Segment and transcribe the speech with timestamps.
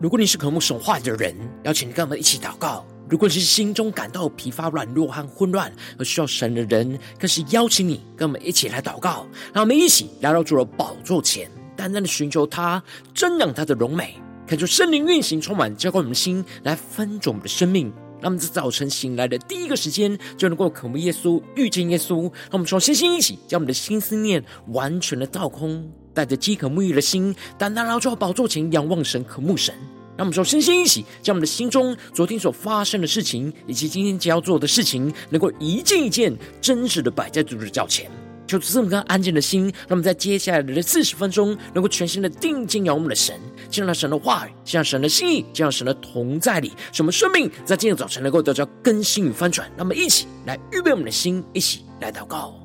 [0.00, 9.26] 如果你是渴慕神话的人，邀请你跟我们一起祷告；如果你是心中感到疲乏、软弱和混乱而需要神的人，更是邀请你跟我们一起来祷告。
[9.52, 12.82] 让我们一起来到主的宝座前，单单的寻求他，
[13.14, 14.14] 瞻仰他的荣美，
[14.46, 17.92] 看出圣灵运行充满，浇灌我们的心，来分足我们的生命。
[18.22, 22.22] 让我们在早晨醒来的第一个时间，就能够渴慕耶稣、遇见耶稣。
[22.22, 25.92] 让我们从星星一起，将我们的心思念完全的倒空。
[26.14, 29.74] 带着饥渴沐浴的心，单单来到宝座前仰望神、渴慕神。
[30.16, 38.10] 让我们说，身心一起，将我们的心中昨天所发生的事情，以及今天将要做的事情，能够一件一件真实的摆在主的脚前。
[38.46, 49.66] 求主赐我们安静的心，让我们在接下来的四十分钟，能够全心的定睛仰望我们的神，见到神的话语，见到神的心意，见到神的同在里，使我们生命在今天早晨能够得到更新与翻转。
[49.76, 52.59] 让我们一起来预备我们的心，一起来祷告。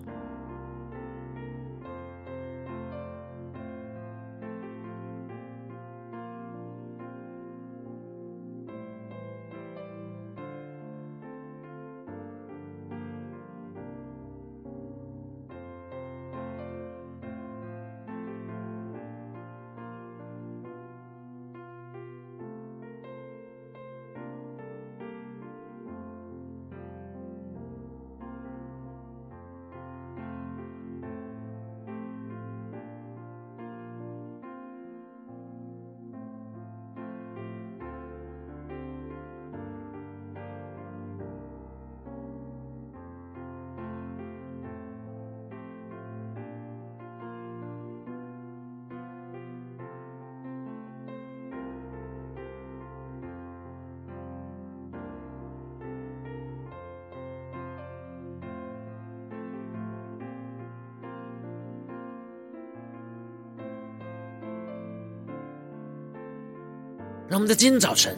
[67.28, 68.16] 让我们在今天早晨，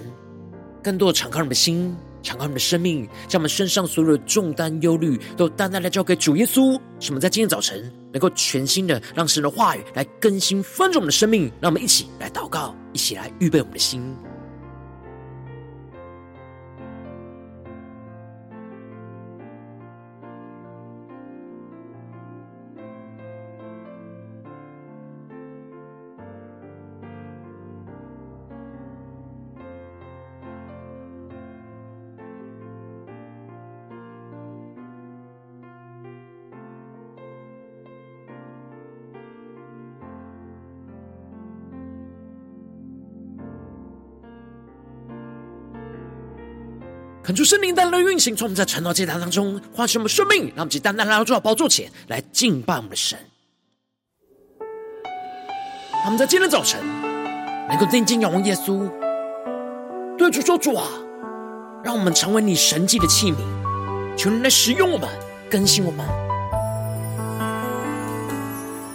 [0.84, 6.78] 更多的敞开我们的心，敞开我们的生命，将我们身上所有的重担、忧虑，都单单的交给主耶稣。
[7.00, 11.52] 使我们在今天早晨，能够全新的让神的话语来更新、翻转我们的生命。
[11.62, 14.04] 让我们一起来祷告，一起来预备我们的心。
[47.28, 53.20] 恳求圣灵单单的运行，从我们在晨祷祭坛当中唤醒我们生命，让我们单单来到主的宝座前来敬拜我们的神。
[56.06, 56.80] 我们在今天早晨
[57.68, 58.90] 能够定睛仰望耶稣，
[60.18, 60.88] 对主说：“主啊，
[61.84, 63.36] 让我们成为你神迹的器皿，
[64.16, 65.10] 求你来使用我们，
[65.50, 66.08] 更新我们。”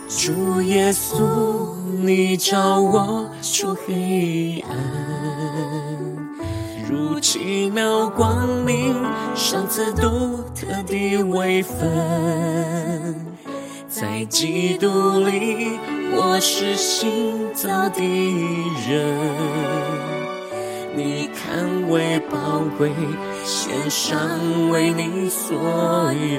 [0.08, 5.21] 主耶稣，你照我出黑暗。
[7.22, 8.96] 奇妙光明，
[9.32, 13.24] 赏赐独特的位分，
[13.88, 15.78] 在基督里
[16.12, 18.02] 我是新造的
[18.88, 19.16] 人，
[20.96, 22.90] 你看为宝贵，
[23.44, 24.18] 献上
[24.70, 25.56] 为你所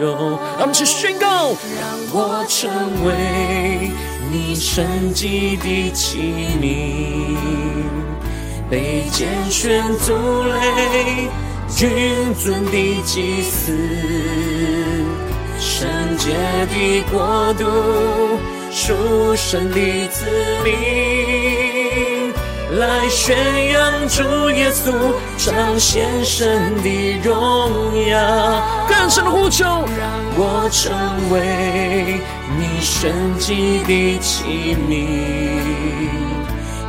[0.01, 0.37] 有。
[0.57, 2.69] 让我们去宣告，让我成
[3.05, 3.89] 为
[4.29, 6.19] 你神迹的器
[6.61, 7.37] 皿。
[8.73, 11.29] 被拣选族类，
[11.69, 13.71] 君尊的祭司，
[15.59, 16.31] 圣洁
[16.71, 17.65] 的国度，
[18.71, 20.25] 属神的子
[20.63, 22.33] 民，
[22.79, 23.37] 来宣
[23.73, 24.91] 扬主耶稣，
[25.37, 28.63] 彰显神的荣耀。
[28.89, 30.91] 更深的呼求，让我成
[31.29, 32.19] 为
[32.57, 35.05] 你神迹的器皿。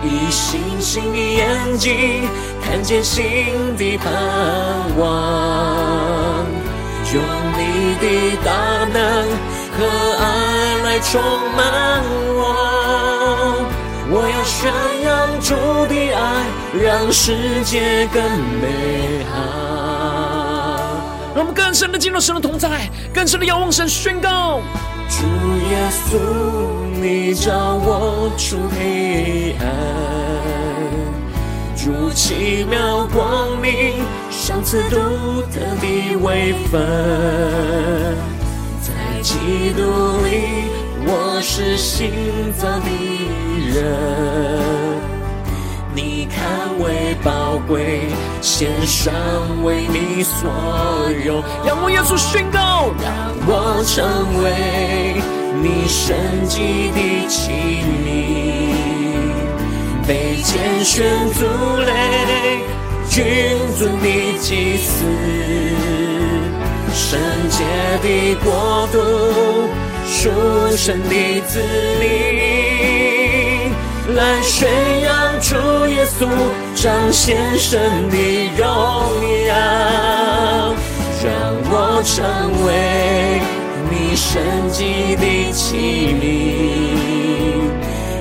[0.07, 2.29] 以星星的眼睛
[2.63, 3.25] 看见新
[3.79, 4.13] 的盼
[4.99, 6.45] 望，
[7.15, 7.23] 用
[7.57, 8.53] 你的大
[8.93, 9.03] 能
[9.73, 9.77] 和
[10.21, 10.23] 爱
[10.85, 11.11] 来充
[11.57, 12.05] 满
[12.37, 12.43] 我。
[14.11, 14.71] 我要宣
[15.03, 15.11] 扬
[15.41, 15.55] 主
[15.87, 16.23] 的爱，
[16.85, 17.25] 让世
[17.65, 18.23] 界更
[18.61, 19.33] 美好。
[21.35, 24.61] 让我们更深的进入神的同在，更深的仰望神，宣告。
[25.09, 25.23] 主
[25.71, 26.19] 耶稣，
[27.01, 29.65] 你照我出黑暗，
[31.87, 33.97] 如奇妙光明，
[34.31, 34.97] 赏赐独
[35.53, 36.81] 特的位分，
[38.81, 39.35] 在基
[39.77, 39.83] 督
[40.25, 40.65] 里
[41.07, 42.11] 我是新
[42.57, 42.89] 造的
[43.69, 43.85] 人，
[45.95, 46.43] 你看
[46.83, 48.09] 为宝贵，
[48.41, 49.13] 献上
[49.63, 50.51] 为你所
[51.27, 51.45] 有。
[51.67, 53.13] 让我耶稣宣告，让
[53.47, 54.03] 我成
[54.43, 55.21] 为
[55.61, 56.17] 你圣
[56.49, 57.53] 洁的器
[58.07, 58.74] 皿，
[60.06, 61.03] 被拣选
[61.33, 61.45] 族
[61.79, 61.93] 类，
[63.09, 63.25] 君
[63.79, 65.05] 尊的祭司，
[66.93, 67.19] 圣
[67.49, 67.65] 洁
[68.03, 68.99] 的国度，
[70.06, 70.31] 属
[70.77, 71.59] 神的子
[71.99, 73.73] 民，
[74.15, 74.69] 来宣
[75.01, 75.56] 扬主
[75.89, 76.29] 耶稣，
[76.75, 77.81] 彰显神
[78.11, 78.17] 的
[78.59, 78.67] 荣
[79.47, 79.55] 耀，
[81.25, 81.33] 让
[81.71, 81.73] 我
[82.05, 82.15] 成
[82.67, 82.69] 为
[83.91, 84.33] 你圣
[84.71, 86.23] 洁的器皿，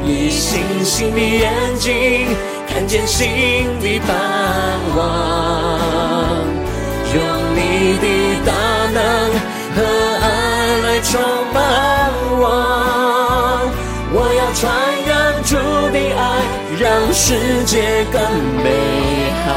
[0.05, 2.27] 以星星的眼睛
[2.67, 3.25] 看见新
[3.79, 4.09] 的盼
[4.95, 4.99] 望，
[7.13, 7.17] 用
[7.55, 7.57] 你
[7.99, 8.05] 的
[8.45, 8.51] 大
[8.91, 8.99] 能
[9.75, 9.77] 和
[10.21, 10.23] 爱
[10.83, 11.11] 来充
[11.53, 11.55] 满
[12.39, 12.43] 我，
[14.11, 14.61] 我要传
[15.07, 15.11] 扬
[15.43, 15.51] 主
[15.91, 16.21] 的爱，
[16.79, 16.83] 让
[17.13, 17.73] 世界
[18.11, 18.19] 更
[18.61, 18.65] 美
[19.45, 19.47] 好。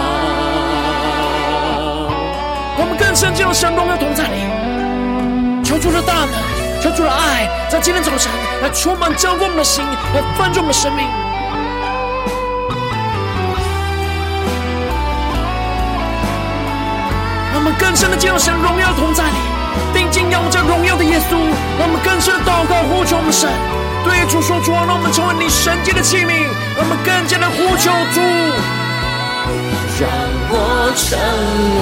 [2.78, 4.36] 我们更深进入神荣耀同在里，
[5.64, 6.34] 求主的大能，
[6.86, 8.30] 求主的爱，在今天早晨
[8.62, 9.84] 来充满浇灌我们的心，
[10.14, 11.04] 来翻转我们的生命。
[17.50, 19.38] 让我们更深的进入神荣耀同在里，
[19.92, 21.34] 定睛仰望这荣耀的耶稣。
[21.76, 23.50] 让我们更深的祷告呼求我们神，
[24.04, 26.46] 对主说主啊，让我们成为你圣洁的器皿。
[26.78, 28.20] 让我们更加的呼求主，
[29.98, 30.08] 让
[30.54, 31.18] 我成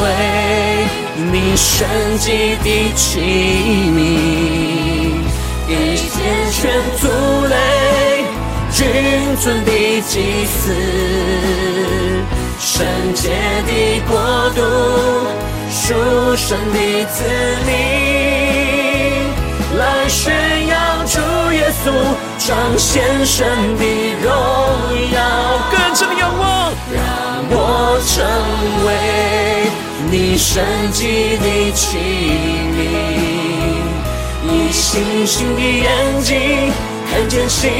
[0.00, 0.88] 为
[1.30, 1.86] 你圣
[2.16, 3.20] 洁的器
[3.92, 4.83] 皿，
[5.66, 6.70] 以拣选
[7.00, 7.08] 族
[7.46, 7.56] 类，
[8.70, 8.84] 君
[9.36, 9.70] 尊的
[10.02, 10.74] 祭司，
[12.60, 13.30] 圣洁
[13.66, 14.18] 的国
[14.50, 14.60] 度，
[15.70, 15.94] 属
[16.36, 17.24] 神的子
[17.66, 17.72] 民，
[19.78, 20.34] 来宣
[20.66, 21.18] 扬主
[21.52, 21.86] 耶稣，
[22.38, 23.46] 彰显神
[23.78, 23.82] 的
[24.22, 24.30] 荣
[25.12, 25.18] 耀，
[25.70, 27.00] 更深的仰望，让
[27.50, 28.14] 我成
[28.86, 28.88] 为
[30.10, 30.62] 你圣
[30.92, 31.96] 洁的器
[32.76, 32.78] 皿，
[34.50, 36.70] 以星星的眼睛
[37.10, 37.70] 看见新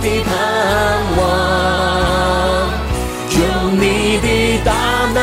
[0.00, 0.32] 的盼
[1.16, 1.20] 望，
[3.30, 3.40] 用
[3.78, 4.72] 你的大
[5.12, 5.18] 能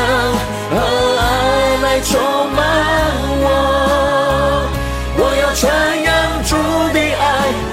[0.70, 0.74] 和
[1.18, 1.20] 爱
[1.82, 2.10] 来充
[2.52, 2.58] 满
[3.42, 3.44] 我，
[5.16, 5.62] 我要传
[6.02, 6.10] 扬
[6.44, 6.50] 主
[6.92, 7.22] 的爱，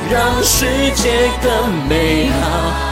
[0.10, 0.66] 让世
[0.96, 1.48] 界更
[1.88, 2.42] 美好。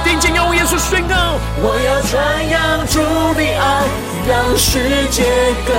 [0.03, 1.15] 定睛仰望耶稣宣告，
[1.61, 2.99] 我要传扬主
[3.33, 3.87] 的爱，
[4.27, 5.23] 让世界
[5.65, 5.75] 更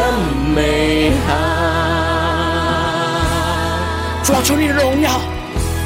[0.54, 2.17] 美好。
[4.28, 5.18] 主啊，求你的荣耀，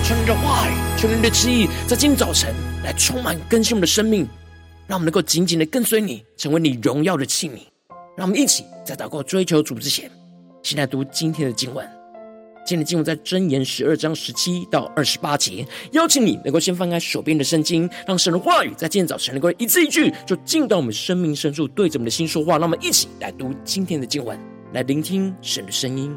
[0.02, 2.52] 求你的话语，求你的旨意，在今天早晨
[2.82, 4.26] 来充满更新我们的生命，
[4.88, 7.52] 让我们能够紧紧的跟随你，成为你荣耀的器皿。
[8.16, 10.10] 让我们一起在祷告追求主之前，
[10.60, 11.88] 先来读今天的经文。
[12.66, 22.54] 今天的经文在箴言十二章十七到二十八节，邀请你能够先翻开手边的圣经，让神的话语在今天早晨能够一字一句就进到我们生命深处，对着我们的心说话。
[22.54, 24.36] 让我们一起来读今天的经文，
[24.72, 26.12] 来聆听神的声音。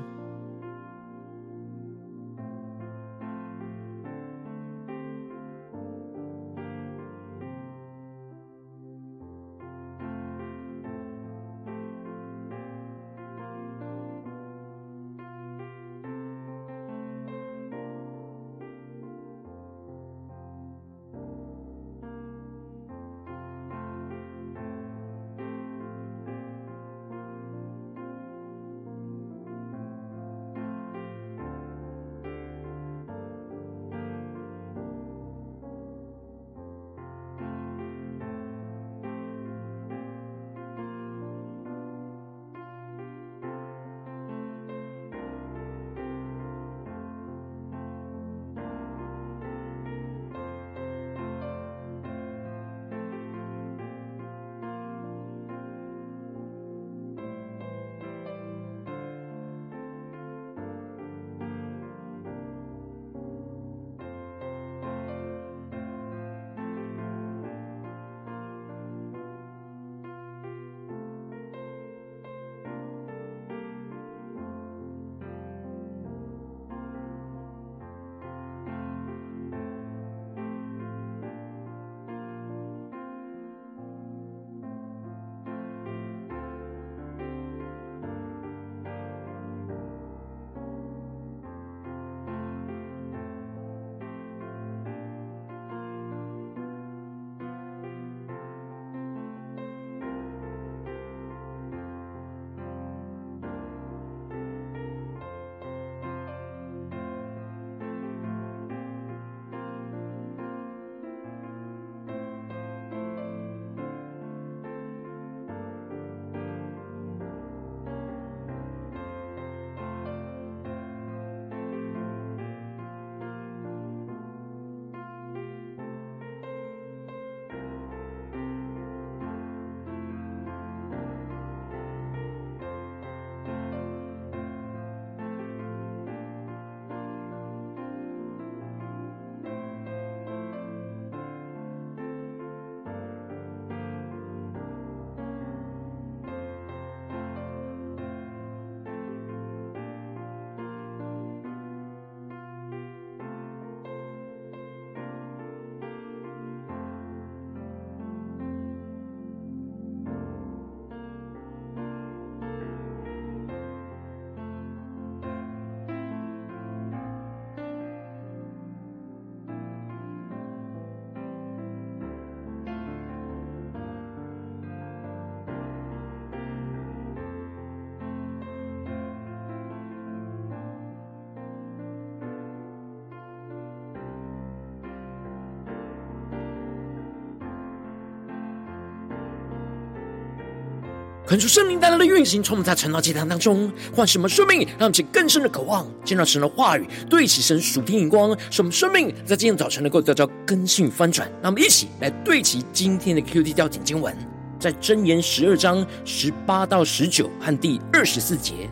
[191.28, 201.28] 恳求圣灵带来的运行，从我们在晨祷祭坛当中唤醒我们生命，让我们更深的渴望，见到神的话语，对齐神属天眼光，使我们生命在今天早晨能够得到更新翻转。
[201.42, 204.16] 让我们一起来对齐今天的 QD 调点经文，
[204.60, 208.70] 在箴言十二章十八到十九和第二十四节，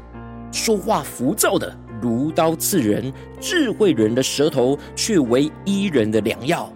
[0.51, 6.71] 说话浮躁的如刀刺人，智慧人的舌头却为医人的良药。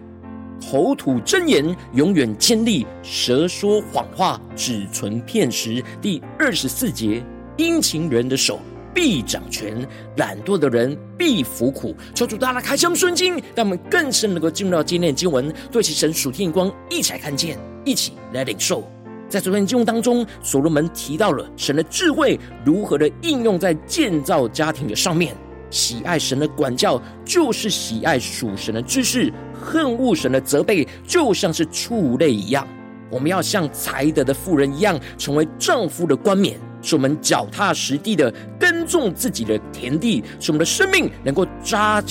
[0.62, 5.84] 口吐真言，永远坚立；舌说谎话，只存片时。
[6.02, 7.24] 第二十四节，
[7.58, 8.60] 殷勤人的手
[8.94, 9.88] 必掌权，
[10.18, 11.96] 懒惰的人必服苦。
[12.14, 18.84] 求主大大开箱顺经，让我们更深能够进入到今天的经文，对其神属天光一起来看见，一起来领受。
[19.30, 25.36] 在昨天经文当中，所罗门提到了神的智慧如何的应用在建造家庭的上面。
[25.70, 29.30] 喜爱神的管教，就是喜爱属神的知识；
[29.68, 32.66] 恨恶神的责备，就像是畜类一样。
[33.10, 42.02] 我们要像才德的妇人一样，成为丈夫的冠冕，使我们脚踏实地的耕种自己的田地，使我们的生命能够扎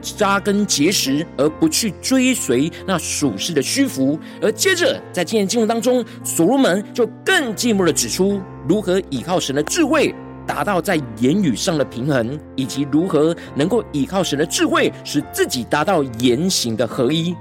[0.00, 4.18] 扎根结实，而不去追随那属世的虚浮。
[4.42, 10.14] 而接着，在今天经文当中，所罗门就更进一步的指出，如何依靠神的智慧。
[10.46, 17.34] 达到在言语上的平衡，以及如何能够依靠神的智慧，使自己达到言行的合一。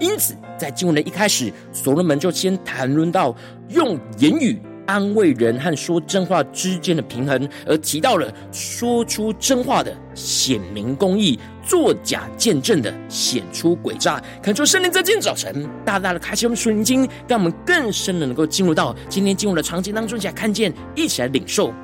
[0.00, 3.36] 因此，在经文的一开始，所罗门就先谈论到
[3.68, 14.22] 用言语安慰人和说真话之间的平衡，而提到了说出真话的显明公义，作假见证的显出诡诈。
[14.42, 21.74] 恳求圣灵在今天早晨大大的开启我们属灵经，让我们更深的能够进入到今天经文的场景当中，一起来看见，一起来领受。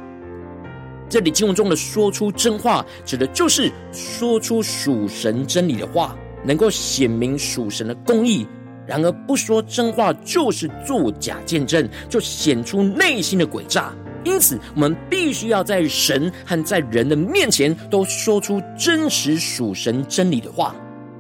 [1.09, 8.47] 这里经文中的说出真话，指的就是说出属神真理的话，能够显明属神的公义。
[8.87, 13.93] 然而不说真话，就是作假见证，就显出内心的诡诈。
[14.25, 20.75] 因此，我们必须要在神和在人的面前，都说出真实属神真理的话。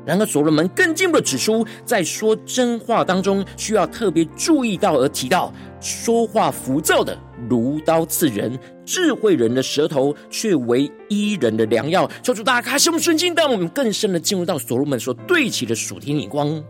[0.05, 7.17] 然而，所罗门更进一步的指出，在说真话当中，需要特别注意到而提到，说话浮躁的
[7.49, 8.57] 如刀刺人。
[8.87, 12.11] 智慧人的舌头却为伊人的良药。
[12.23, 16.65] 求主大家开启圣经，让我们更深的进入到所罗门所对齐的属天眼光。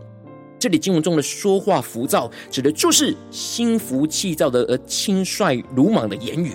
[0.59, 6.53] 这里经文中的说话浮躁，指的就是心浮气躁的而轻率鲁莽的言语，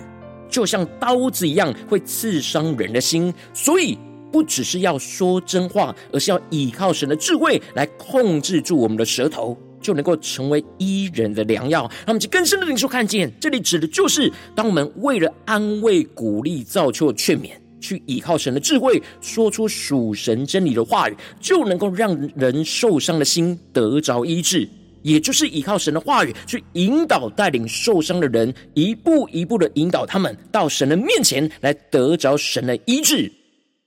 [0.50, 3.32] 就像刀子一样会刺伤人的心。
[3.54, 3.96] 所以，
[4.32, 9.56] 不只是要说真话，而是要依靠神的智慧来控制住我们的舌头。
[9.82, 11.80] 就能够成为医人的良药。
[11.80, 24.66] 让我们去更深的领受看见，这里指的就是，当我们为了安慰、鼓励、造就、劝勉，去依靠神的智慧，说出属神真理的话语，就能够让人受伤的心得着医治。
[25.02, 33.22] 也就是依靠神的话语，去引导、带领受伤的人，一步一步的引导他们到神的面前来得着神的医治。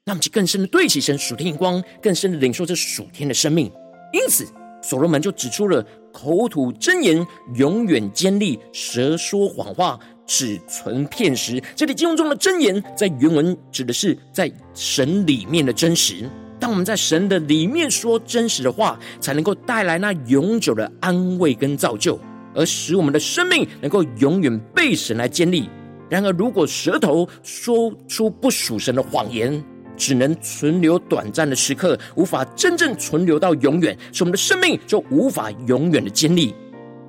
[0.04, 3.72] 让我们去更深的对齐神属天眼光，更深的领受这属天的生命。
[4.12, 4.46] 因此。
[4.88, 7.26] 所罗门就指出了口吐真言，
[7.56, 11.60] 永远坚立；舌说谎话，只存片时。
[11.76, 16.30] 这里经文中的真言，在原文指的是在神里面的真实。
[16.60, 22.20] 当我们在神的里面说真实的话，才能够带来那永久的安慰跟造就，
[22.54, 25.68] 而使我们的生命能够永远被神来坚立。
[26.12, 29.64] 然而，如果舌头说出不属神的谎言，
[29.98, 36.54] 只能存留短暂的时刻，无法真正存留到永远，使我们的生命就无法永远的坚立。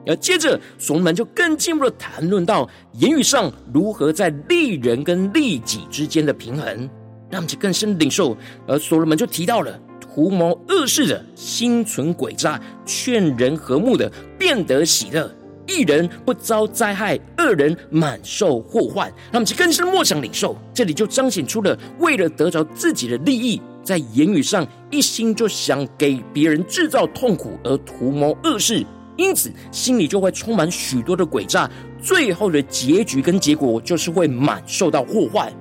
[0.06, 6.88] 而接着，所罗门就更进一步的谈论到言语上如何在利人跟利己之间的平衡，
[7.28, 8.36] 让其更深领受。
[8.68, 15.28] 而所罗门就提到了图谋恶事的心存诡诈，劝人和睦的变得喜乐。
[15.66, 19.12] 一人不遭灾害，二人满受祸患。
[19.32, 28.84] 那么，其更深的默想领受，这里就彰显出了为了得着自己的利益，在言语上一心就想给别人制造痛苦而图谋恶事，
[29.16, 31.70] 因此心里就会充满许多的诡诈，
[32.00, 35.52] 最后的结局跟结果就是会满受到祸患。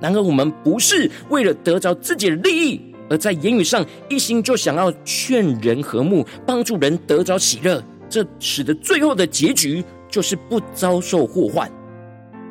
[0.00, 7.82] 然而，我们不是为了得着自己的利益，而在言语上一心就想要劝人和睦，帮助人得着喜乐。
[8.10, 11.70] 这使得最后的结局就是不遭受祸患，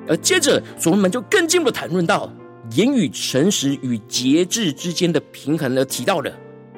[0.07, 2.31] 而接着所罗门就更进一步谈论到
[2.71, 6.31] 言语诚实与节制之间的平衡，而提到了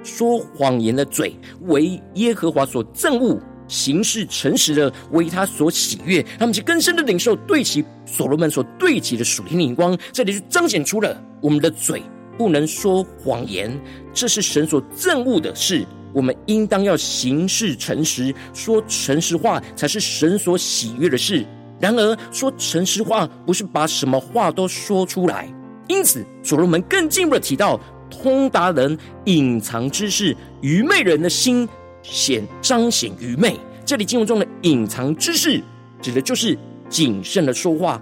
[0.03, 1.35] 说谎言的嘴
[1.67, 6.25] 为耶和华所憎恶，行事诚实的为他所喜悦。
[6.39, 12.01] 他们就更深的领受对齐所罗门所对齐的属天灵光，这里就彰显出了我们的嘴
[12.35, 13.79] 不能说谎言，
[14.11, 15.85] 这是神所憎恶的事。
[16.13, 21.45] 我们应当要行事诚实，说诚实话，才是神所喜悦的事。
[21.79, 25.47] 然而，说诚实话不是把什么话都说出来。
[25.87, 31.67] 因此，所罗门更进一步的提到，通达人隐藏知识，愚昧人的心
[32.03, 33.57] 显彰显愚昧。
[33.83, 35.61] 这里经文中的隐藏知识，
[36.01, 38.01] 指的就是谨慎的说话，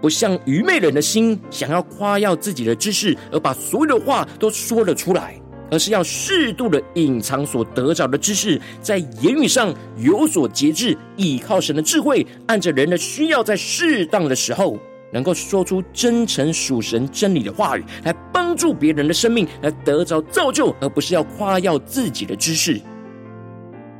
[0.00, 14.78] 不像愚昧人的心想要夸耀自己的知识，而把所有的话都说了出来，而是要适度的隐藏所得着的知识，在言语上有所节制，依靠神的智慧，按着人的需要，在适当的时候。
[15.12, 22.80] 能够说出真诚属神真理的话语，来帮助别人的生命来得着造就，而不是要夸耀自己的知识。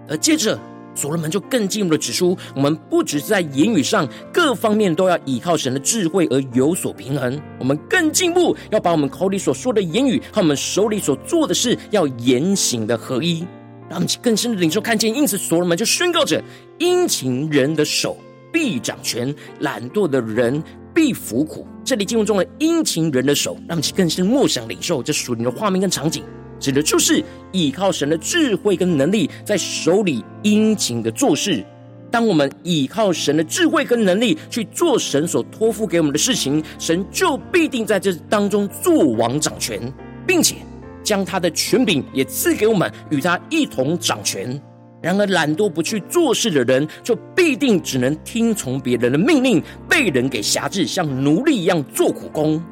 [0.09, 0.57] 而接着，
[1.01, 13.41] 所罗门就更进一步的指出，我们不只是在言语上各方面都要依靠神的智慧而有所平衡，我们更进一步要把我们口里所说的言语和我们手里所做的事要言行的合一，
[13.89, 15.15] 让我们更深的领受看见。
[15.15, 16.43] 因此，所罗门就宣告着：
[16.79, 18.19] 殷勤人的手
[18.53, 20.63] 必掌权，懒惰的人。
[20.93, 21.65] 必服苦。
[21.85, 26.25] 这里经文中的殷勤人的手，让其更是默想领受这属灵的画面跟场景，
[26.61, 31.65] 指的就是依靠神的智慧跟能力，在手里殷勤的做事。
[32.11, 39.81] 当我们依靠神的智慧跟能力去做神所托付给我们的事情，神就必定在这当中做王掌权，
[40.27, 40.57] 并且
[41.03, 44.61] 将他的权柄也赐给我们，与他一同掌权。
[45.01, 52.63] 然而，懒惰不去做事的人，就必定只能听从别人的命令，被人给挟制，像奴隶一样做苦工。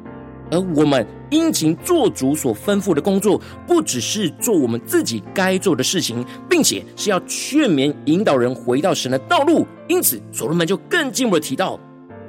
[0.51, 9.65] 而我们殷勤做主所吩咐的工作，不只是做我们自己该做的事情，并且是要劝勉、引导人回到神的道路。
[9.87, 11.79] 因此，所罗门就更进一步的提到。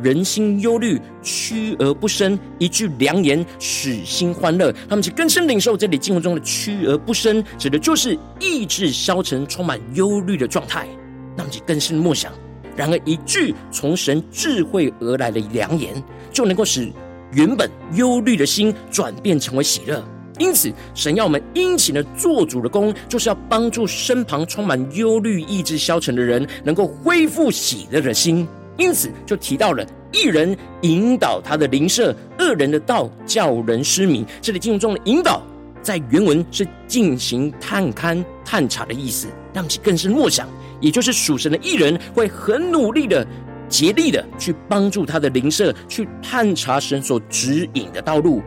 [0.03, 4.73] 人心忧虑，屈而不伸；一句良言，使心欢乐。
[4.89, 10.89] 他们就更深领受这里经文中的“屈而不伸”，指的就是意志消沉、充满忧虑的状态。
[11.37, 12.33] 那么就更深默想。
[12.75, 16.91] 然而，一句从神智慧而来的良言，就能够使
[17.33, 20.03] 原本忧虑的心转变成为喜乐。
[20.39, 28.49] 因此，神要我们殷勤的做主的工，就是要帮助身旁充满忧虑、意志消沉的人，能够恢复喜乐的心。
[28.79, 34.25] 因此，就提到了一人引导他的邻舍，恶人的道叫人失明。
[34.41, 35.43] 这里经文中的引导，
[35.83, 40.49] 在原文是进行探勘、探查的意思，让其更深默想，
[40.81, 43.27] 也就是属神的义人会很努力的、
[43.71, 48.43] 竭力的去帮助他的灵舍，去探查神所指引的道路。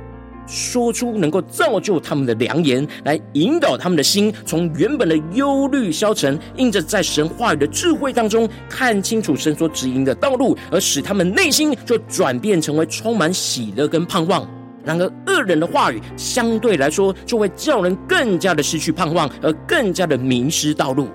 [0.46, 14.46] 说出能够造就他们的良言，来引导他们的心，从原本的忧虑消沉，印着在神话语的智慧当中，看清楚神所指引的道路，而使他们内心就转变成为充满喜乐跟盼望。
[14.84, 21.08] 然而恶人的话语相对来说，就会叫人更加的失去盼望，而更加的迷失道路。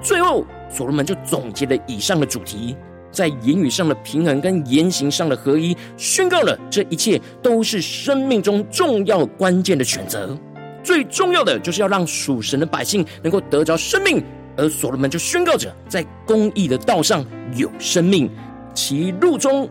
[0.00, 2.74] 最后，所罗门就总结了以上的主题。
[3.16, 10.36] 在言语上的平衡跟言行上的合一，宣告了这一切都是生命中重要关键的选择。
[10.84, 14.22] 最重要的就是要让属神的百姓能够得着生命，
[14.54, 17.24] 而所罗门就宣告着，在公义的道上
[17.54, 18.30] 有生命，
[18.74, 19.66] 其路中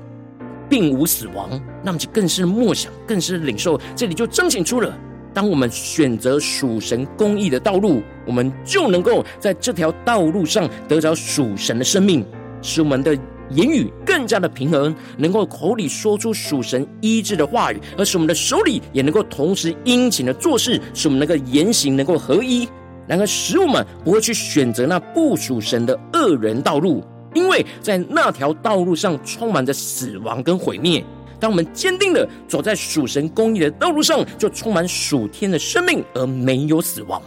[0.68, 1.48] 并无死亡。
[1.84, 3.80] 那么就更是默想，更是领受。
[3.96, 4.92] 这里就彰显出了，
[5.36, 12.26] 当我们选择属神公义的道路，我们就能够在这条道路上得着属神的生命，
[12.64, 13.16] 使我们的。
[13.50, 22.68] 言语更加的平衡，能够口里说出属神医治的话语，而使我们的手里也能够同时殷勤的做事，使我们那个言行能够合一，
[23.08, 27.04] 然而使我们不会去选择那不属神的恶人道路，
[27.34, 31.04] 因为在那条道路上充满着死亡跟毁灭。
[31.40, 37.22] 当我们坚定的走在属神公义的道路上，就充满属天的生命，而没有死亡。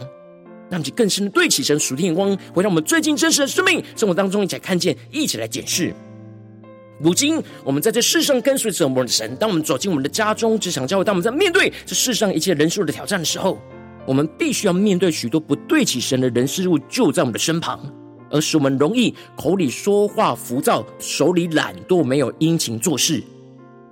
[0.69, 5.93] 让其更深的对起神属天眼光，回到我们最近真实的生命生活当中，一起来看见，一起来检视。
[7.01, 9.33] 如今，我们在这世上跟随着我们的神。
[9.37, 13.57] 当我们走进我们的家中、职场、教会，当我们在面对这世上一切人事物的挑战的时候，
[14.05, 17.79] 我们必须要面对许多不对起神的人事物就在我们的身旁，
[18.29, 23.23] 而使我们容易口里说话浮躁，手里懒惰，没有殷勤做事。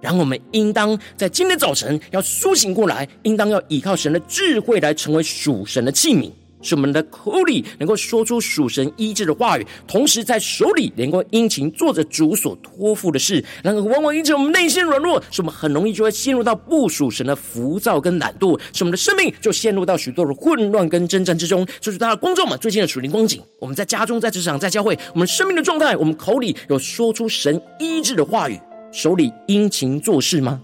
[0.01, 6.29] 然后，我们应当在今天早晨要苏醒过来，应当要依靠神的智慧来成为属神的器皿。
[6.61, 13.43] 使我们的口里能够说出属神医治的话语，同时在手里能够殷勤做着主所托付的事。
[13.63, 21.65] 然而，往往因着我们内心软弱，使我们很容易就会陷入到不属神的浮躁跟懒惰，使我们的生命就陷入到许多的混乱跟征战之中。
[21.79, 28.59] 就是大家观众们最近的属灵光景，我们在家中、在职场、在教会，我们生命的状态，我们口里有说出神医治的话语，
[28.91, 30.61] 手里殷勤做事吗？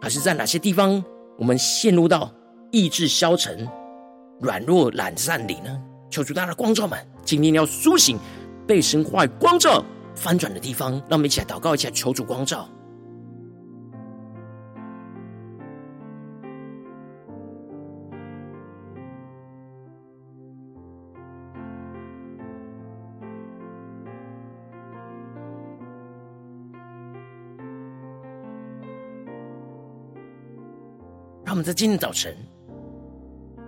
[0.00, 1.02] 还是在哪些地方
[1.38, 2.32] 我们陷入到
[2.70, 3.66] 意志消沉？
[4.40, 5.82] 软弱懒散里呢？
[6.10, 8.18] 求主大家的光照们，今天要苏醒，
[8.66, 10.92] 被神话光照，翻转的地方。
[10.92, 12.68] 让我们一起来祷告，一下求主光照。
[31.44, 32.36] 让我们在今天早晨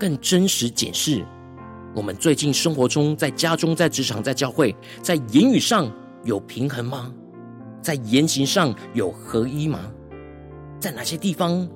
[0.01, 1.23] 更真实检视
[1.95, 5.93] 我们最近生活中，在家中、在职场、在教会，在言语上
[6.25, 7.13] 有平衡吗？
[7.83, 9.93] 在言行上有合一吗？
[10.79, 11.69] 在哪些地方，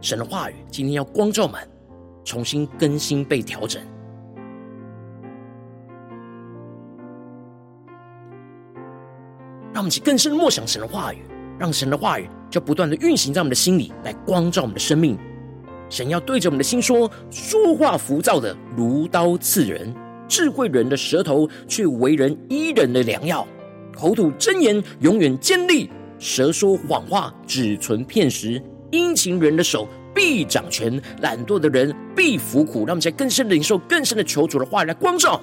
[0.00, 1.60] 神的话语今天要光照我们，
[2.24, 3.80] 重新更新、被调整？
[9.72, 11.18] 让我们去更深的默想神的话语，
[11.58, 12.28] 让神的话语。
[12.48, 15.18] 就不断的运行在我们的心里，来光照我们的生命。
[15.88, 19.94] 神要对着我们的心说：说话浮躁的如刀刺人，
[20.28, 23.46] 智慧人的舌头却为人医人的良药。
[23.96, 28.62] 口吐真言永远坚利，舌说谎话只存片时。
[28.92, 32.80] 殷勤人的手必掌权，懒惰的人必服苦。
[32.80, 35.40] 让我们在更深的领受、更深的求主的话语来光照。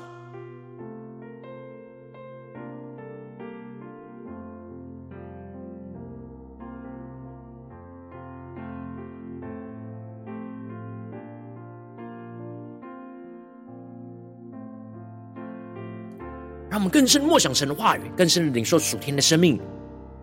[16.73, 19.59] 让我们更深默想神的话语，更深的领受属天的生命，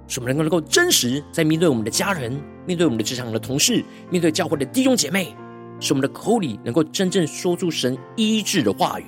[0.09, 2.33] 使我们能够能够真实在面对我们的家人、
[2.67, 5.33] 面对我们的职场的同事、面对教会的弟兄姐妹，
[5.79, 9.05] 使我们的口里能够真正说出神医治的话语，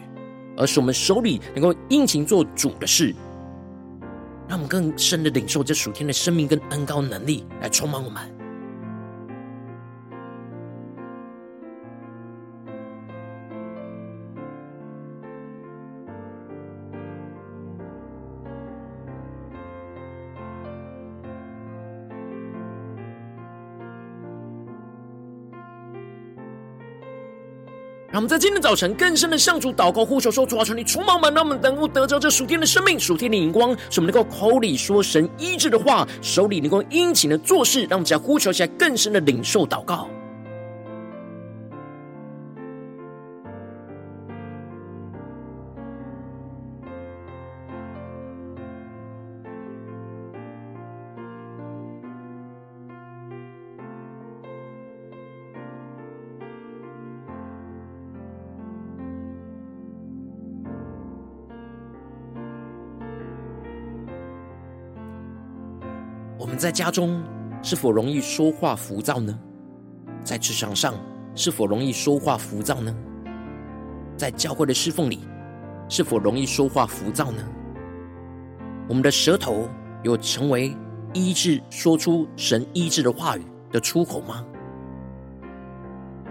[0.56, 3.12] 而使我们手里能够殷勤做主的事。
[4.46, 8.22] 让我们更深的领受这属天的生命跟恩膏能力来充满我们。
[28.12, 37.86] 让我们在今天早晨更深的向主祷告呼求说：主啊，求你充满满，让我们能够得着这属天的生命、属天的荧光，使我们能够口里说神医治的话，手里能够殷勤的做事。
[37.88, 40.10] 让我们只要呼求下，更深的领受祷告。
[66.42, 67.22] 我们在家中
[67.62, 69.38] 是否容易说话浮躁呢？
[70.24, 70.94] 在职场上
[71.36, 72.92] 是否容易说话浮躁呢？
[74.16, 75.20] 在教会的侍奉里
[75.88, 77.44] 是否容易说话浮躁呢？
[78.88, 79.68] 我们的舌头
[80.02, 80.76] 有成为
[81.12, 84.44] 医治、说出神医治的话语的出口吗？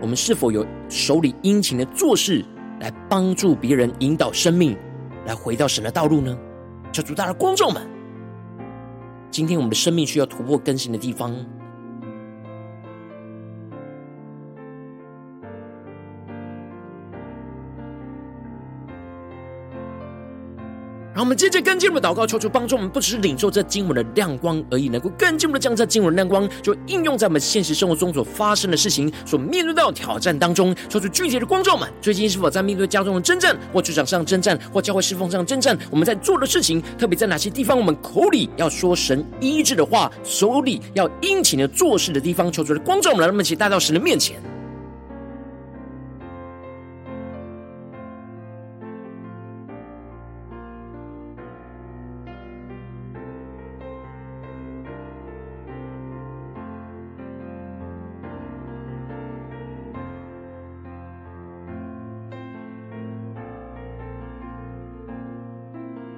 [0.02, 2.44] 我们是否有手里殷勤的做事，
[2.82, 4.78] 来帮助别人引导生命，
[5.26, 6.38] 来回到神的道路呢？
[6.92, 7.82] 求主大的光照们。
[9.32, 11.34] 今天我们的生命需要突破更新的地方。
[21.22, 30.76] 我们接着更进一步祷告，求主帮助我们，不只是领受这经文的亮光而已，能够更进一步的将这经文的亮光，就应用在我们现实生活中所发生的事情、所面对到的挑战当中。
[30.90, 35.78] 求主具体的光照们，最近是否在面对家中的征战，或职场上征战，或教会侍奉上征战？
[35.92, 44.42] 我们在做的事情，特别在哪些地方，我们口里要说神医治的话，手里要殷勤的做事的地方，求主的光照我们，让我们一起带到神的面前。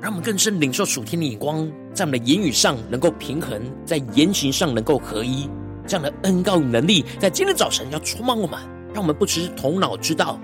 [0.03, 5.49] 让我们更深领受属天的眼光，在我们的言语上能够平衡，在言行上能够合一，
[5.87, 8.59] 这样的恩膏与能力，在今天早晨要充满我们，
[8.93, 10.37] 让我们不只是头脑知道，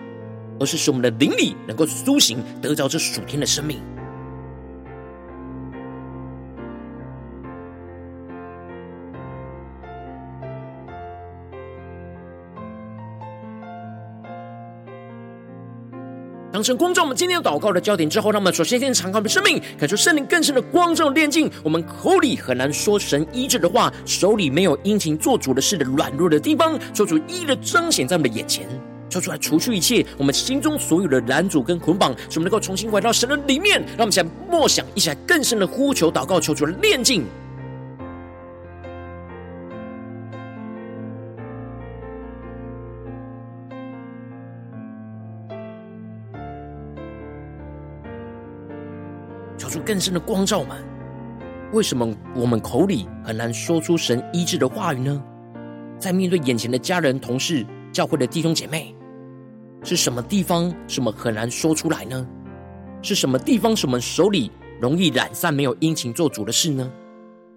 [0.62, 3.82] 而是使我们的灵里能够苏醒，得着这属天的生命。
[16.60, 21.50] 当神光照我们今天祷告的焦点之后，让我们首先先敞开我们的生命，感受圣灵更深的光照的炼净。
[21.64, 28.68] 我们口里很难说神医治的话，手里没有殷勤做主的事的软弱的地方，求主一一的彰显在我们的眼前。
[29.10, 33.80] 求主来除去一切我们心中所有的拦阻跟捆绑，使我们能够重新回到神的里面。
[33.98, 37.24] 让我们一起来默想，一起来更深的呼求祷告，求主的炼净。
[49.90, 50.78] 更深的光照们。
[51.74, 55.20] 为什么我们口里很难说出神医治的话语呢？
[55.98, 58.96] 在面对眼前的家人、同事、教会的弟兄姐妹，
[59.84, 62.24] 是什么地方什么很难说出来呢？
[63.02, 66.88] 是什么地方什么手里容易懒散，没有殷勤做主的事呢？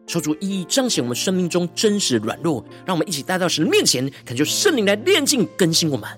[0.07, 6.09] 求主一一彰显我们生命中真实的软弱，让我们一起带到神面前，恳求圣灵来炼净更新我们。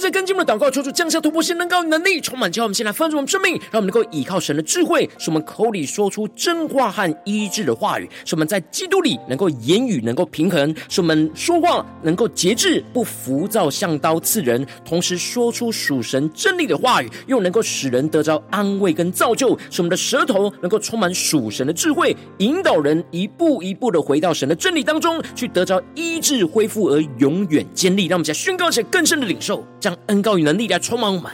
[0.00, 28.06] 着跟进我们的祷告，求主降下突破性、能高能力，充满叫我们先来丰盛我们生命，让我们能够依靠神的智慧，使我们口里说出真话和医治的话语，使我们在基督里能够言语能够平衡，使我们说话能够节制，不浮躁，像刀刺人，同时说出属神真理的话语，又能够使人得着安慰跟造就，使我们的舌头能够充满属神的智慧，引导人一步一步的回到神的真理当中去，得着医治恢复而永远坚立。
[28.06, 29.64] 让我们再宣告一些更深的领受。
[29.90, 31.32] 让恩高与能力来充满我们，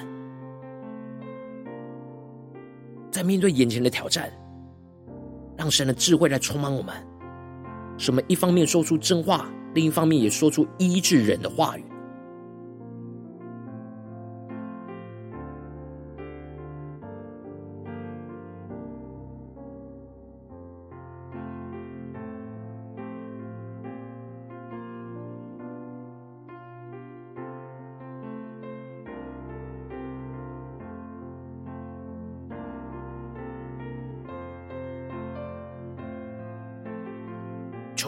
[3.10, 4.32] 在面对眼前的挑战，
[5.58, 6.94] 让神的智慧来充满我们。
[7.98, 11.84] 什么一方面说出真话，另一方面也说出医治人的话语。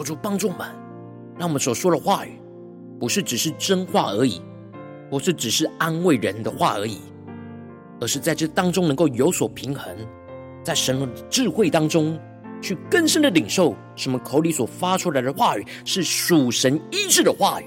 [0.09, 0.67] 主帮助我们，
[1.37, 2.41] 让我们所说的话语，
[2.99, 4.41] 不是只是真话而已，
[5.07, 6.97] 不是只是安慰人的话而已，
[8.01, 9.95] 而是在这当中能够有所平衡，
[10.63, 12.19] 在神的智慧当中
[12.59, 17.65] 去更深的领受，什么口里所发出来的话语是属神医治的话语，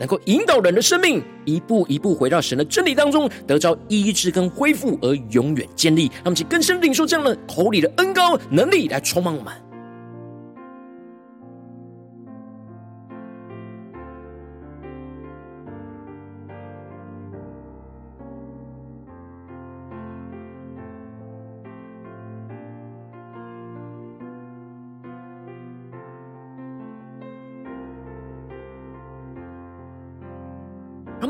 [0.00, 6.06] 能够引导人的生命一步一步回到神的真理当中，得着医治跟恢复而永远建立。
[6.06, 9.54] 让我们去更深领受这样的口里的恩膏能力来充满我们。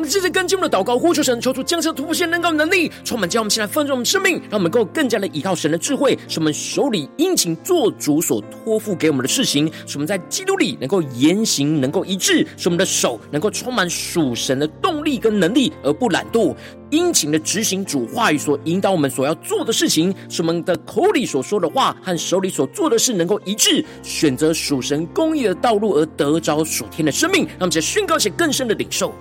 [0.06, 16.54] 们接着跟进我们的祷告，呼求神，求主降下突破性、能够能力，充满将我们现在丰盛我们生命，让我们能够更加的依靠神的智慧，使我们手里殷勤做主所托付给我们的事情，使我们在基督里能够言行能够一致，使我们的手能够充满属神的动力跟能力，而不懒惰，
[16.90, 29.12] 殷勤的执行主话语所引导我们所要做的事情，使我们的口里所说的话和手里所做的事能够一致，选择属神公义的道路而得着属天的生命，让我们在宣告且更深的领受。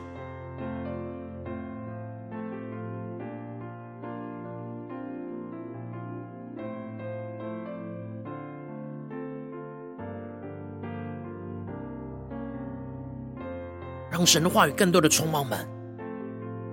[14.25, 15.59] 神的话语更多的充满我们，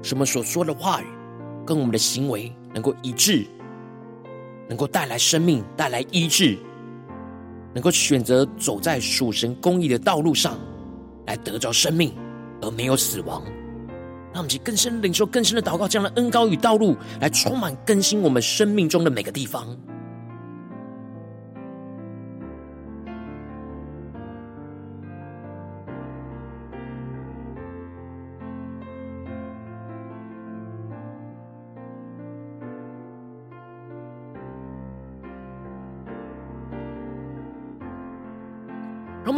[0.02, 1.06] 什么所说的话语
[1.66, 3.46] 跟我们的行为能够一致，
[4.68, 6.56] 能够带来生命，带来医治，
[7.74, 10.58] 能够选择走在属神公义的道路上，
[11.26, 12.12] 来得着生命
[12.60, 13.42] 而没有死亡。
[14.32, 19.76] 让我们去更深领受、更深的祷告，这样的恩膏与道路来充满更新我们生命中的每个地方。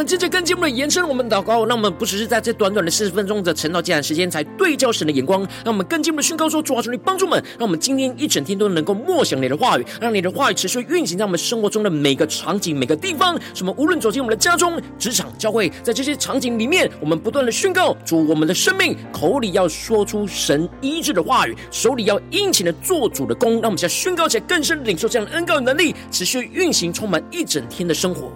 [0.04, 13.40] 们接着更进步的延伸我们祷告，让我们不只是在这短短的四十分钟的晨祷祭坛时间才对焦神的眼光，让我们更进一步的宣告说：主啊，求你帮助我们，让我们今天一整天都能够默想你的话语，让你的话语持续运行在我们生活中的每个场景、每个地方。
[13.54, 13.74] 什么？
[13.78, 28.30] 无论走进我们的家中、职场、教会，在这些场景里面，我们不断的宣告主，我们的生命口里要说出神医治的话语，手里要殷勤的做主的工，让我们现在宣告起来，更深的领受这样的恩膏的能力，持续运行，充满一整天的生活。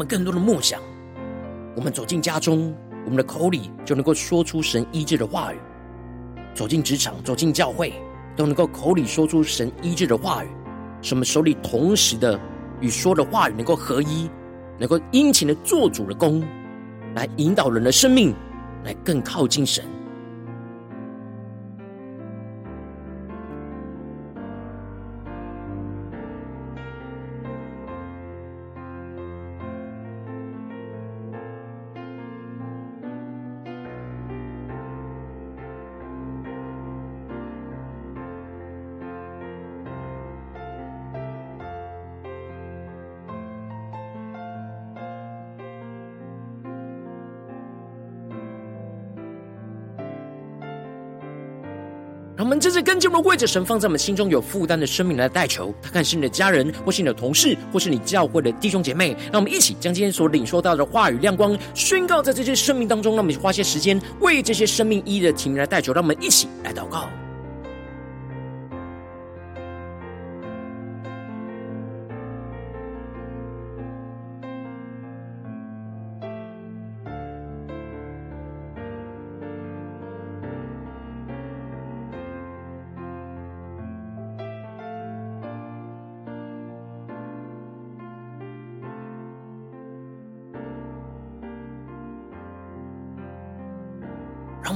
[0.00, 0.80] 们更多的梦想，
[1.76, 5.58] 我们走进家中，我们的口里就能够说出神医治的话语；
[6.54, 7.92] 走进职场，走进教会，
[8.34, 10.48] 都能够口里说出神医治的话语。
[11.02, 12.40] 使我们手里同时的
[12.80, 14.30] 与说的话语能够合一，
[14.78, 16.42] 能够殷勤的做主的工，
[17.14, 18.34] 来引导人的生命，
[18.82, 19.84] 来更靠近神。
[52.40, 59.14] 让我们这次跟进我们为着神放在我们心中有负担的生命来代求，他看是你的家人，或是你的同事，或是你教会的弟兄姐妹。
[59.30, 63.14] 让我们一起将今天所领受到的话语亮光宣告在这些生命当中。
[63.14, 65.92] 让我们花些时间为这些生命一一的提名来代求。
[65.92, 67.10] 让我们一起来祷告。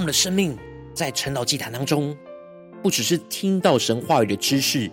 [0.04, 0.56] 们的生命
[0.92, 2.14] 在晨祷祭坛当中，
[2.82, 4.90] 不只是听到神话语的知识，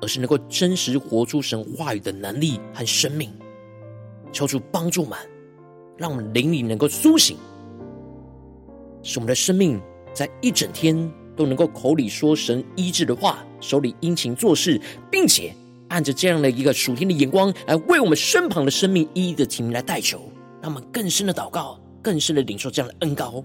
[0.00, 3.32] 而是能够真实活出神话语的能力和生命。
[4.32, 5.18] 求主帮助们，
[5.98, 7.36] 让我们灵里能够苏醒，
[9.02, 9.80] 使我们的生命
[10.12, 15.52] 在一整天都能够口里说神医治的话，手里殷勤做事，并且
[15.88, 20.30] 按着这样的一个属天的眼光来为我们身旁的生命一一的提名来代求，
[20.62, 23.44] 让我们更深的祷告，更深的领受这样的恩膏。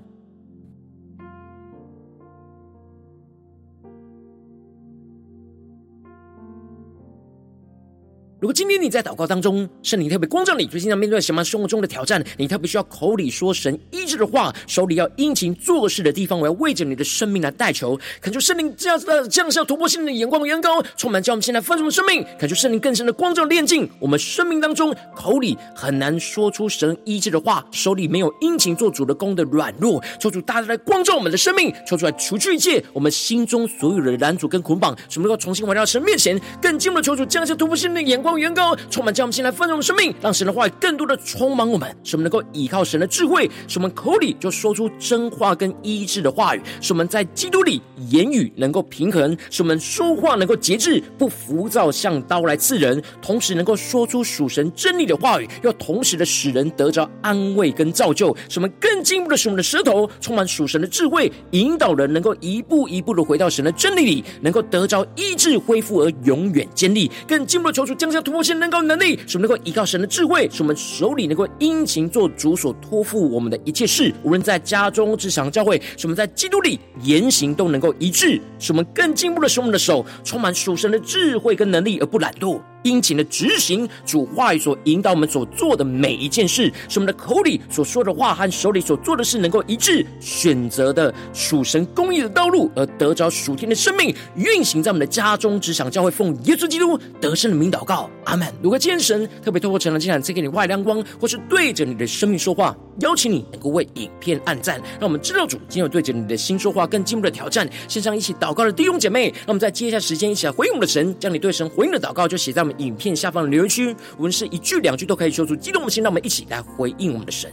[8.40, 38.29] 如果今天你在祷告当中，圣灵特别光照你，最近要面对什么生活中的挑战，你特别需要口里说神医治的话，手里要殷勤做事的地方，我要为着你的生命来代求，恳求圣灵这样子的降下突破性的眼光和恩膏，充满叫我们现在丰盛的生命，恳求圣灵更深的光照炼净我们生命当中口里很难说出神医治的话，手里没有殷勤做主的工的软弱，求主大大来光照我们的生命，求主来除去一切我们心中所有的拦阻跟捆绑，使我们能够重新回到神面前，更进一步的求主降下突破性的眼光。
[38.38, 40.71] 原高充满，将我们先来丰盛的生命，让神的话语。
[40.80, 48.52] 更多的充满我们，使我们能够依靠神的智慧，使我们口里就说出真话跟医治的话语，使我们在基督里言语。
[48.56, 82.62] 能够平衡，使我们说话能够节制，不浮躁，像刀来刺人，同时能够说出属神真理的话语，又同时的使人得着安慰跟造就，使我们更进步的使我们的舌头充满属神的智慧，引导人能够一步一步的回到神的真理里，能够得着医治恢复而永远坚立，更进步的求主突破性能够能力，使我们能够依靠神的智慧，使我们手里能够殷勤做主所托付我们的一切事，无论在家中、职场、教会，使我们在基督里言行都能够一致，使我们更进步的使我们的手充满属神的智慧跟能力，而不懒惰。
[82.84, 98.48] 殷勤的执行主话语所引导我们所做的每一件事，使我们的口里所说的话和手里所做的事能够一致，选择的属神公义的道路，而得着属天的生命运行在我们的家中、职场、教会，奉耶稣基督得胜的名祷告，阿门。
[98.62, 107.67] 如果今天神特别透过晨祷祭坛赐给你外亮光，或是对着你的生命说话，邀请你能够为影片按赞，让我们知道主今天有对着你的心说话，更进一步的挑战。
[107.87, 117.52] 线上一起祷告的弟兄姐妹，让我们在接下时间一起来回应我们的神，将你对神回应的祷告就写在我们影片下方的留言区，无论是一句两句都可以说出激动的心，让我们一起来回应我们的神。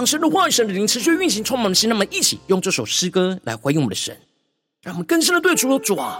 [0.00, 1.90] 让神的话语、神的灵持续运行，充满我们的心。
[1.90, 4.16] 让我们一起用这首诗歌来回应我们的神，
[4.82, 6.18] 让我们更深的对主说：主啊，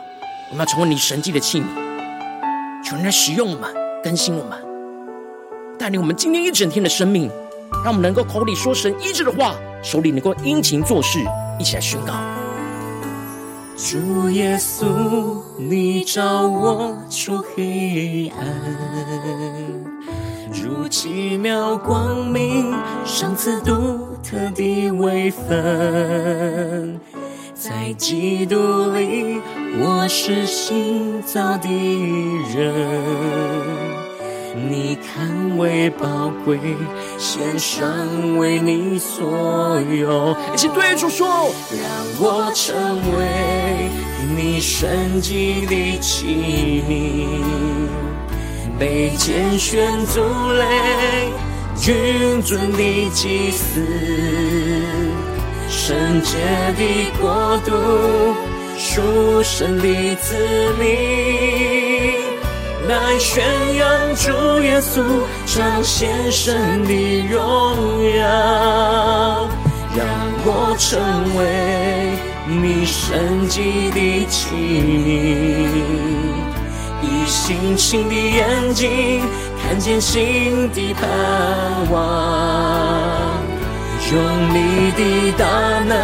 [0.50, 1.64] 我们要成为你神迹的器皿，
[2.84, 3.74] 求你来使用我们，
[4.04, 4.58] 更新我们，
[5.78, 7.30] 带领我们今天一整天的生命。
[7.82, 11.18] 让我们能够口里说神医治的话，手里能够殷勤做事，
[11.58, 12.12] 一起来宣告。
[13.78, 18.46] 主耶稣，你照我出黑暗，
[20.52, 22.74] 如奇妙光明，
[23.04, 26.98] 赏赐独特的位分，
[27.54, 28.56] 在基督
[28.90, 29.40] 里，
[29.80, 31.68] 我是新造的
[32.52, 32.74] 人。
[34.68, 36.58] 你看为宝贵，
[37.16, 40.36] 献上为你所有。
[40.52, 41.28] 一起对主说，
[41.70, 41.88] 让
[42.18, 42.76] 我成
[43.16, 43.88] 为
[44.36, 47.38] 你神迹的器皿，
[48.78, 50.20] 被拣选族
[50.52, 50.64] 类，
[51.76, 53.80] 君尊的祭司，
[55.68, 56.36] 圣洁
[56.76, 57.72] 的国度，
[58.78, 60.36] 属神的子
[60.78, 60.88] 民。
[62.88, 63.44] 来宣
[63.76, 65.02] 扬主耶稣
[65.46, 66.92] 彰显神的
[67.28, 67.38] 荣
[68.16, 69.48] 耀，
[69.94, 70.04] 让
[70.44, 70.98] 我成
[71.36, 71.40] 为
[72.48, 76.49] 你神迹的器皿，
[77.02, 79.22] 以星星的眼睛
[79.62, 81.08] 看见新的盼
[81.90, 81.98] 望，
[84.12, 84.14] 用
[84.54, 85.44] 你的大
[85.84, 85.94] 能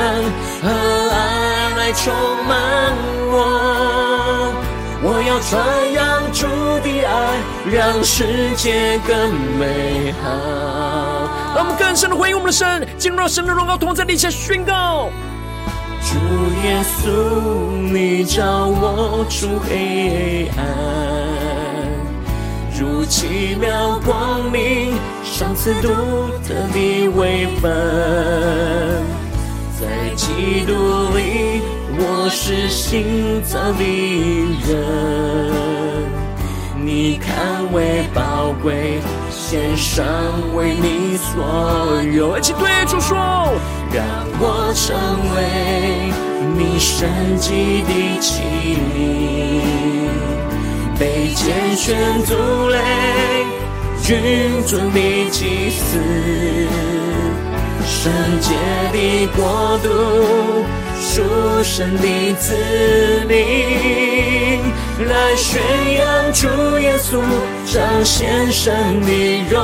[0.62, 0.68] 和
[1.10, 1.14] 爱
[1.76, 2.12] 来充
[2.46, 2.52] 满
[3.30, 3.34] 我，
[5.02, 6.16] 我要传扬。
[6.36, 6.44] 主
[6.84, 7.40] 的爱
[7.72, 10.28] 让世界更美好。
[11.54, 15.08] 让我们更深的回应我们的神，进入到神的荣耀同在底，下宣告：
[16.08, 16.14] 主
[16.64, 17.10] 耶稣，
[17.92, 20.64] 你照我出黑暗，
[22.78, 24.94] 如奇妙光明，
[25.24, 25.88] 赏赐独
[26.46, 27.72] 特的位分，
[29.80, 30.72] 在基督
[31.16, 31.60] 里，
[31.98, 33.82] 我是新造的
[34.64, 34.76] 人。
[36.80, 39.00] 你看为宝贵，
[39.48, 40.04] 献上
[40.56, 42.36] 为你所有。
[42.36, 43.16] 一起对主说，
[43.92, 44.04] 让
[44.40, 44.96] 我成
[45.36, 46.10] 为
[46.58, 48.42] 你神迹的器
[48.92, 48.98] 皿，
[50.98, 52.34] 被拣选族
[52.70, 52.76] 类，
[54.02, 54.18] 君
[54.66, 56.00] 尊的祭司，
[57.86, 58.52] 圣洁
[58.92, 59.88] 的国度，
[61.00, 61.22] 属
[61.62, 62.52] 神的子
[63.28, 64.65] 民。
[65.04, 65.60] 来宣
[65.98, 67.20] 扬主耶稣
[67.70, 69.60] 彰显神的荣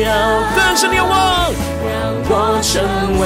[0.00, 0.08] 耀，
[0.56, 1.52] 更深的仰望，
[1.84, 1.92] 让
[2.30, 2.82] 我成
[3.20, 3.22] 为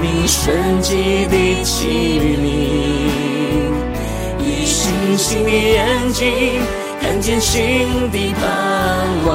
[0.00, 2.44] 你神迹的器皿，
[4.40, 6.62] 以星星的眼睛
[7.02, 8.44] 看见新的盼
[9.26, 9.30] 望，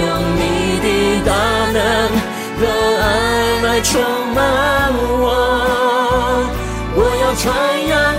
[0.00, 0.02] 用
[0.36, 0.40] 你
[0.80, 0.86] 的
[1.26, 1.30] 大
[1.70, 1.78] 能
[2.58, 2.62] 和
[3.02, 3.04] 爱
[3.62, 4.00] 来充
[4.34, 4.40] 满
[5.20, 5.22] 我，
[7.34, 7.52] 我要传。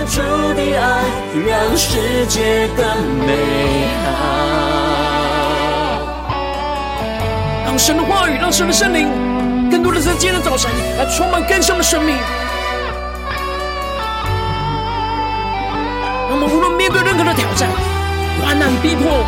[0.06, 0.20] 主
[0.54, 1.02] 的爱
[1.46, 2.86] 让世界更
[3.26, 3.32] 美
[4.04, 4.14] 好，
[7.66, 9.08] 让神的话语，让神的圣灵，
[9.70, 12.16] 更多的在今天早晨来充满更深的生命。
[16.28, 17.68] 让我们无论面对任何的挑战、
[18.40, 19.24] 患难、逼迫，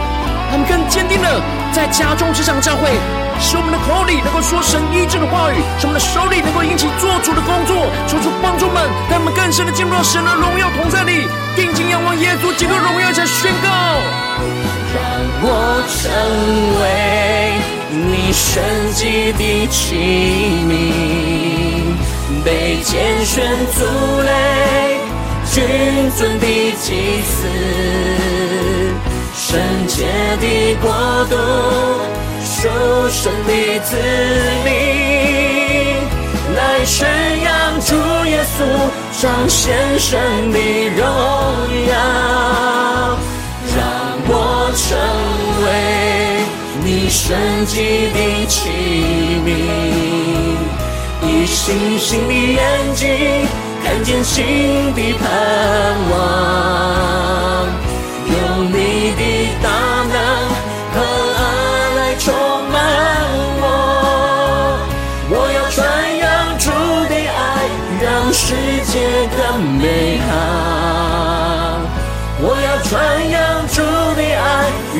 [0.51, 2.89] 他们更坚定的在家中、职场、教会。
[3.41, 8.31] 使我们的口里能够说神医治的话语，使我们的手里能够引起做主的工作，求主
[8.89, 13.69] 帮助们，让我们更深的进入到神的荣耀同在里，定睛仰望耶稣基督荣耀，才宣告：
[14.95, 15.01] 让
[15.43, 16.01] 我成
[16.81, 16.85] 为
[17.91, 18.63] 你神
[18.95, 19.95] 迹的器
[20.69, 20.71] 皿，
[22.45, 23.85] 被拣选族
[24.23, 24.99] 类，
[25.53, 26.47] 君尊的
[26.81, 27.47] 祭司，
[29.35, 30.07] 圣洁
[30.41, 30.87] 的国
[31.31, 31.37] 度。
[32.41, 32.67] 属
[33.09, 33.95] 神的子
[34.65, 34.69] 民，
[36.59, 37.09] 来宣
[37.41, 37.95] 扬主
[38.27, 38.59] 耶稣
[39.23, 40.19] 彰显神
[40.51, 40.59] 的
[40.97, 41.07] 荣
[41.87, 41.93] 耀，
[43.77, 43.79] 让
[44.27, 44.33] 我
[44.75, 44.87] 成
[45.65, 45.67] 为
[46.83, 48.59] 你神迹的器
[49.47, 49.49] 皿，
[51.23, 52.61] 以星星的眼
[52.93, 53.07] 睛
[53.85, 55.25] 看见新的盼
[56.11, 56.15] 望，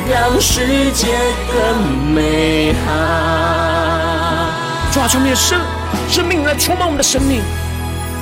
[0.09, 1.07] 让世界
[1.53, 4.49] 更美好。
[4.91, 5.61] 抓住你的生
[6.09, 7.41] 生命来充满我们的生命，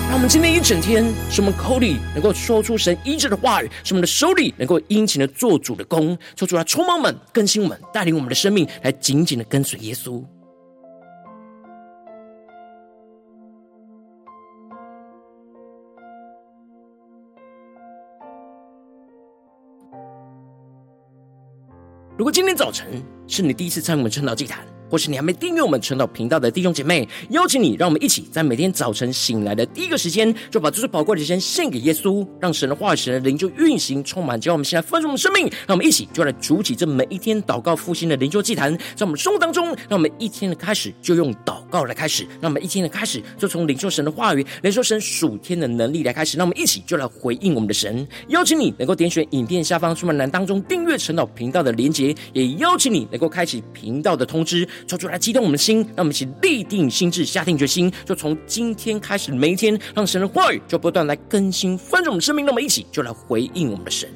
[0.09, 10.21] 让我们今天一整天，使我们口里能够说出神医治的话语，使我们的手里能够殷勤的做主的工，求主来充满我们，更新我们，带领我们的生命来紧紧的跟随耶稣。
[22.17, 22.87] 如果今天早晨
[23.27, 35.43] 是你第一次参与我们晨祷祭坛，或是你还没订阅我们晨祷频道的弟兄姐妹，邀请你，让我们一起在每天早晨醒来的第一个时间，就把这最宝贵的时间献给耶稣，让神的话语、神的灵就运行充满，叫我们现在丰盛的生命。
[35.67, 46.37] 让我们一起就来主起这每一天祷告复兴的灵修祭坛，在我们生活当中，让我们一天的开始就用祷告来开始，让我们一天的开始就从领受神的话语、领受神属天的能力来开始。
[46.37, 48.07] 让我们一起就来回应我们的神。
[48.29, 55.57] 邀请你能够点选影片下方说明栏当中订阅晨祷频道的连结，也邀请你能够开启频道的通知，说出来激动我们的。
[55.57, 62.45] 心，让我们一起立定心智，下定决心，就从今天开始，每一天，让神的话语就不断来更新翻转我们生命。
[62.45, 64.09] 那么一起就来回应我们的神。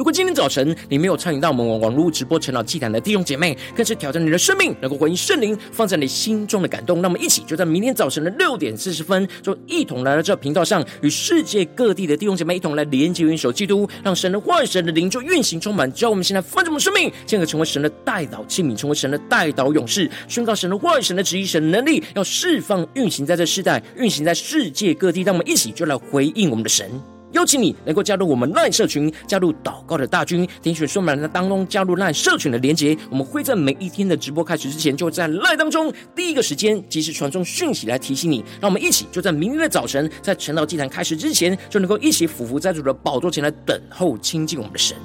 [0.00, 7.02] 如果今天早晨你没有参与到我们网网络直播晨祷祭坛的弟兄姐妹，更是挑战你的生命，能够回应圣灵放在你心中的感动。
[7.02, 25.20] 那么，一起就在明天早晨的六点四十分，就一同来到这频道上，与世界各地的弟兄姐妹一同来连接、元首基督，让神的话语、神的灵就运行充满，叫我们现在丰盛的生命，进而成为神的代祷器皿，成为神的代祷勇士，宣告神的话语、神的旨意、神的能力，要释放、运行在这世代，运行在世界各地。
[25.20, 26.90] 让我们一起就来回应我们的神。
[27.32, 32.96] 邀请你能够加入我们赖社群，加入祷告的大军，点选说明栏当中加入赖社群的连结。
[33.10, 38.44] 我们会在每一天的直播开始之前，就在赖当中第一个时间及时传送讯息来提醒你。
[38.60, 44.96] 让我们一起就在明天的早晨，在晨祷祭坛开始之前，就能够一起俯伏在主的宝座前来等候亲近我们的神。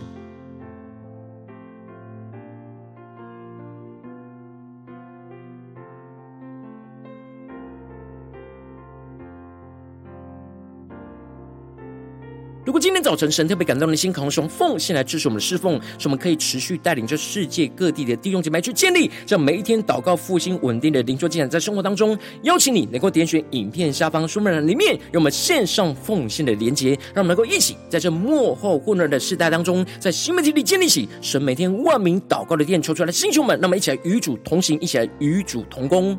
[12.65, 36.17] 如果今天早晨神特别感动的心，渴望用奉献来支持我们的侍奉，使我们可以持续带领着世界各地的弟兄姐妹去建立这每一天祷告复兴稳定的灵修进展，在生活当中，邀请你能够点选影片下方说明栏里面有我们线上奉献的连结，让我们能够一起在这末后混乱的世代当中，在新媒体里建立起神每天万名祷告的殿，求出来的弟兄们，那么一起来与主同行，一起来与主同工。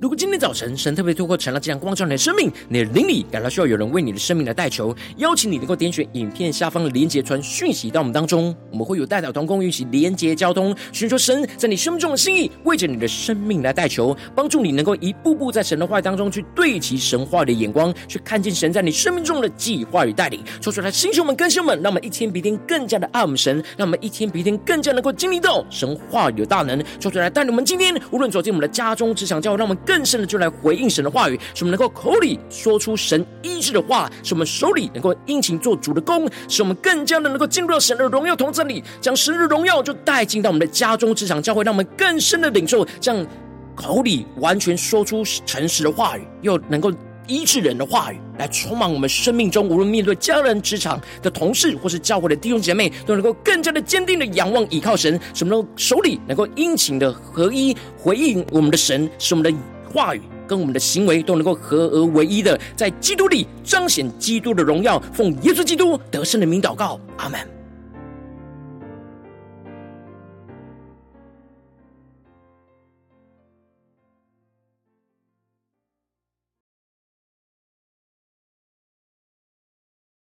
[0.00, 20.42] 如果今天早晨神特别透过晨祷这样光照你的生命，你的灵里感到需要有人为你的生命来代求，邀请你能够点选影片下方的连结传讯息到我们当中，我们会有代表同工一起连结交通，寻求神在你生命中的心意，为着你的生命来代求，帮助你能够一步步在神的话当中去对齐神话的眼光，去看见神在你生命中的计划与带领。
[20.62, 26.82] 说出来，弟兄们、更新们，让我们一天比一天更加的爱我们神，让我们一天比一天更加能够经历到神话语的大能。
[26.98, 43.26] 说出来，带领我们今天无论走进我们的家中、职场、教会，让我们更深的就来回应神的话语，使我们能够口里说出神医治的话，使我们手里能够殷勤做主的工，使我们更加的能够进入到神的荣耀同在里，将神的荣耀就带进到我们的家中、职场、教会，让我们更深的领受，这样
[43.74, 46.92] 口里完全说出诚实的话语，又能够
[47.26, 59.58] 医治人的话语，来充满我们生命中，无论面对家人、职场的同事，或是教会的弟兄姐妹，都能够更加的坚定的仰望、倚靠神，使我们手里能够殷勤的合一回应我们的神，使我们的。
[59.92, 67.59] 话语跟我们的行为都能够合而为一的，在基督里彰显基督的荣耀，奉耶稣基督得胜的名祷告，阿门。